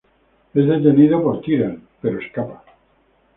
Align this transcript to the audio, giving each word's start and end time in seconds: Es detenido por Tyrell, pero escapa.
Es 0.55 0.65
detenido 0.67 1.21
por 1.21 1.41
Tyrell, 1.41 1.79
pero 2.01 2.17
escapa. 2.17 2.63